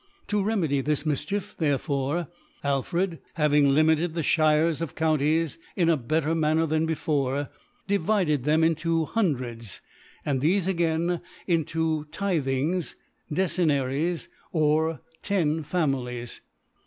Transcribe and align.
To 0.29 0.41
remedy 0.41 0.81
this 0.81 1.03
Mifchicf, 1.03 1.57
therefore, 1.57 2.27
AlfredhsLv^ 2.63 3.53
ing 3.53 3.69
limited 3.69 4.15
the 4.15 4.23
Shires 4.23 4.81
or 4.81 4.87
G>unties 4.87 5.59
in 5.75 5.89
a 5.89 5.95
bet 5.95 6.23
ter 6.23 6.33
Manner 6.33 6.65
than 6.65 6.87
before, 6.87 7.49
divided 7.85 8.43
them 8.43 8.63
into 8.63 9.05
HuQflreds, 9.05 9.09
Hundreds, 9.09 9.81
and 10.25 10.41
thtfe 10.41 10.67
again 10.67 11.21
mto 11.47 12.09
Tithings, 12.09 12.95
Decennaries, 13.31 14.27
or 14.51 15.01
ten 15.21 15.61
Families 15.61 16.41
♦. 16.43 16.45